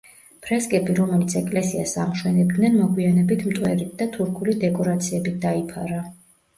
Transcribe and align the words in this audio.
ფრესკები 0.45 0.95
რომელიც 0.99 1.35
ეკლესიას 1.41 1.93
ამშვენებდნენ 2.07 2.79
მოგვიანებით 2.81 3.47
მტვერით 3.53 3.95
და 4.03 4.11
თურქული 4.19 4.61
დეკორაციებით 4.69 5.43
დაიფარა. 5.49 6.07